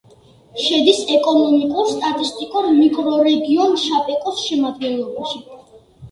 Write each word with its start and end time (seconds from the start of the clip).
შედის 0.67 1.01
ეკონომიკურ-სტატისტიკურ 1.15 2.69
მიკრორეგიონ 2.77 3.75
შაპეკოს 3.83 4.39
შემადგენლობაში. 4.47 5.43